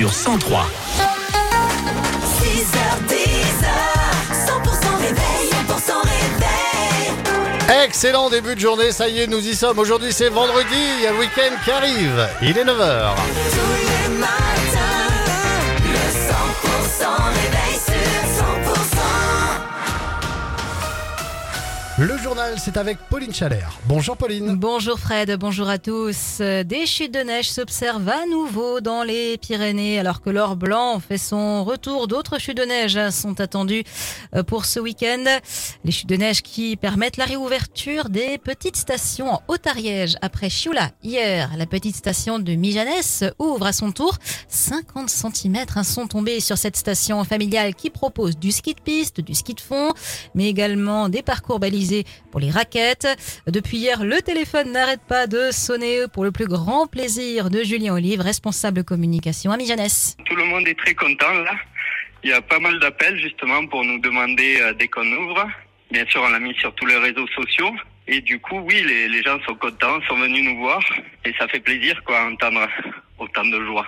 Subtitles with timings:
[0.00, 0.64] sur 103.
[0.64, 1.12] 100%
[4.96, 7.84] réveil, 100% réveil.
[7.84, 9.78] Excellent début de journée, ça y est, nous y sommes.
[9.78, 10.64] Aujourd'hui c'est vendredi,
[10.96, 12.28] il y a le week-end qui arrive.
[12.40, 13.14] Il est 9h.
[13.50, 14.79] Tous les matins,
[22.56, 23.78] C'est avec Pauline Chalère.
[23.86, 24.56] Bonjour Pauline.
[24.56, 26.38] Bonjour Fred, bonjour à tous.
[26.40, 31.18] Des chutes de neige s'observent à nouveau dans les Pyrénées alors que l'or blanc fait
[31.18, 32.08] son retour.
[32.08, 33.84] D'autres chutes de neige sont attendues
[34.34, 35.24] euh, pour ce week-end.
[35.84, 40.16] Les chutes de neige qui permettent la réouverture des petites stations en Haute-Ariège.
[40.20, 44.16] Après Chioula, hier, la petite station de Mijanès ouvre à son tour.
[44.48, 49.34] 50 cm sont tombés sur cette station familiale qui propose du ski de piste, du
[49.34, 49.92] ski de fond,
[50.34, 53.06] mais également des parcours balisés pour raquettes.
[53.46, 57.92] Depuis hier, le téléphone n'arrête pas de sonner pour le plus grand plaisir de Julien
[57.92, 60.16] Olive, responsable communication à Mijanès.
[60.24, 61.52] Tout le monde est très content là.
[62.22, 65.46] Il y a pas mal d'appels justement pour nous demander euh, dès qu'on ouvre.
[65.90, 67.72] Bien sûr, on l'a mis sur tous les réseaux sociaux.
[68.06, 70.80] Et du coup, oui, les, les gens sont contents, sont venus nous voir.
[71.24, 72.66] Et ça fait plaisir quoi, entendre
[73.18, 73.86] autant de joie.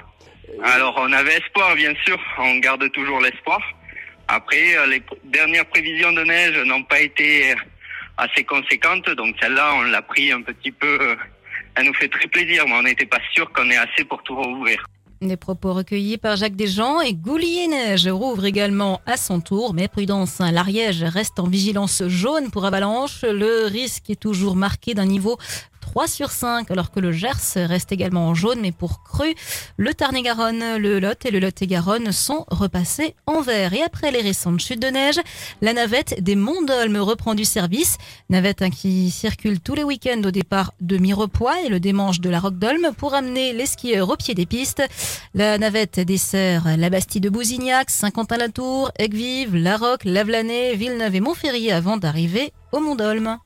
[0.62, 2.19] Alors, on avait espoir, bien sûr.
[2.39, 3.61] On garde toujours l'espoir.
[4.28, 7.55] Après, euh, les dernières prévisions de neige n'ont pas été
[8.16, 9.08] assez conséquentes.
[9.10, 10.98] Donc, celle-là, on l'a pris un petit peu.
[11.00, 11.16] euh,
[11.74, 14.36] Elle nous fait très plaisir, mais on n'était pas sûr qu'on ait assez pour tout
[14.36, 14.84] rouvrir.
[15.22, 19.86] Des propos recueillis par Jacques Desjans et Goulier Neige rouvre également à son tour, mais
[19.86, 23.22] prudence, hein, l'Ariège reste en vigilance jaune pour avalanche.
[23.22, 25.38] Le risque est toujours marqué d'un niveau
[25.93, 29.35] 3 sur 5, alors que le Gers reste également en jaune, mais pour cru,
[29.77, 33.75] le Tarn-et-Garonne, le Lot et le Lot-et-Garonne sont repassés en vert.
[33.75, 35.20] Et après les récentes chutes de neige,
[35.61, 37.98] la navette des Monts d'Olme reprend du service.
[38.31, 42.31] Navette hein, qui circule tous les week-ends au départ de Mirepoix et le démanche de
[42.31, 44.83] la Roque d'Olme pour amener les skieurs au pied des pistes.
[45.35, 51.70] La navette dessert la Bastille de Bousignac, Saint-Quentin-la-Tour, Aigues-Vives, La Roque, Lavelanet, Villeneuve et Montferrier
[51.70, 53.37] avant d'arriver au Mont d'Olme.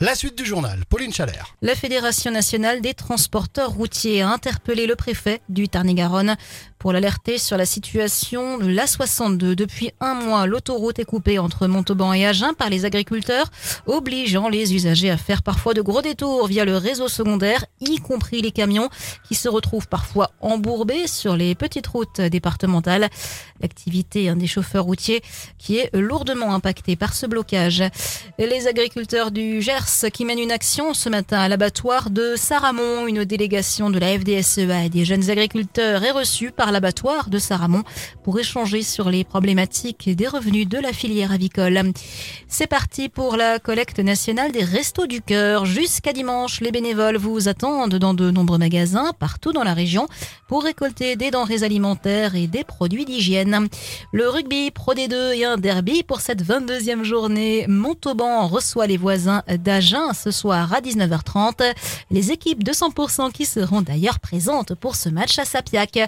[0.00, 1.56] La suite du journal, Pauline Chalère.
[1.60, 6.36] La Fédération nationale des transporteurs routiers a interpellé le préfet du Tarn-et-Garonne
[6.78, 9.54] pour l'alerter sur la situation de l'A62.
[9.54, 13.46] Depuis un mois, l'autoroute est coupée entre Montauban et Agen par les agriculteurs,
[13.86, 18.42] obligeant les usagers à faire parfois de gros détours via le réseau secondaire, y compris
[18.42, 18.88] les camions
[19.26, 23.08] qui se retrouvent parfois embourbés sur les petites routes départementales.
[23.60, 25.22] L'activité des chauffeurs routiers
[25.58, 27.82] qui est lourdement impactée par ce blocage.
[28.38, 33.06] Les agriculteurs du Gers qui mènent une action ce matin à l'abattoir de Saramon.
[33.06, 37.82] Une délégation de la FDSEA et des jeunes agriculteurs est reçue par l'abattoir de Saramon
[38.22, 41.92] pour échanger sur les problématiques des revenus de la filière avicole.
[42.48, 45.64] C'est parti pour la collecte nationale des Restos du Cœur.
[45.64, 50.06] Jusqu'à dimanche, les bénévoles vous attendent dans de nombreux magasins partout dans la région
[50.48, 53.68] pour récolter des denrées alimentaires et des produits d'hygiène.
[54.12, 57.66] Le rugby Pro D2 et un derby pour cette 22e journée.
[57.68, 61.74] Montauban reçoit les voisins d'Agen ce soir à 19h30.
[62.10, 65.98] Les équipes de 100% qui seront d'ailleurs présentes pour ce match à Sapiac.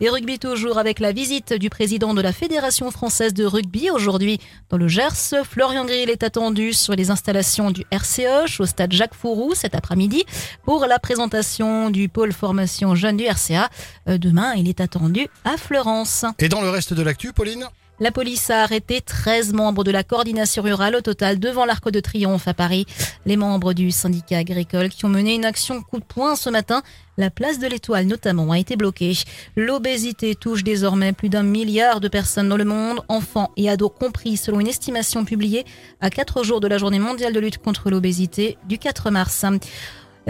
[0.00, 4.38] Et rugby toujours avec la visite du président de la Fédération française de rugby aujourd'hui
[4.68, 5.44] dans le Gers.
[5.48, 10.24] Florian Grill est attendu sur les installations du RCH au stade Jacques Fourou cet après-midi
[10.64, 13.68] pour la présentation du pôle formation jeune du RCA.
[14.08, 16.24] Euh, Demain, il est attendu à Florence.
[16.38, 17.66] Et dans le reste de l'actu, Pauline?
[18.02, 22.00] La police a arrêté 13 membres de la coordination rurale au total devant l'Arc de
[22.00, 22.86] Triomphe à Paris.
[23.26, 26.82] Les membres du syndicat agricole qui ont mené une action coup de poing ce matin,
[27.18, 29.12] la place de l'Étoile notamment a été bloquée.
[29.54, 34.38] L'obésité touche désormais plus d'un milliard de personnes dans le monde, enfants et ados compris
[34.38, 35.66] selon une estimation publiée
[36.00, 39.44] à 4 jours de la journée mondiale de lutte contre l'obésité du 4 mars.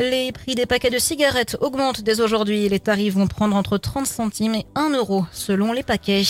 [0.00, 2.66] Les prix des paquets de cigarettes augmentent dès aujourd'hui.
[2.71, 6.22] Les tarifs vont prendre entre 30 centimes et 1 euro selon les paquets.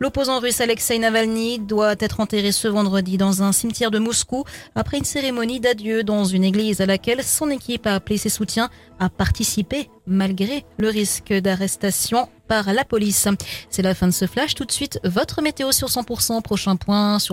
[0.00, 4.42] L'opposant russe Alexei Navalny doit être enterré ce vendredi dans un cimetière de Moscou
[4.74, 8.70] après une cérémonie d'adieu dans une église à laquelle son équipe a appelé ses soutiens
[8.98, 13.28] à participer malgré le risque d'arrestation par la police.
[13.70, 14.54] C'est la fin de ce flash.
[14.54, 16.42] Tout de suite, votre météo sur 100%.
[16.42, 17.30] Prochain point sur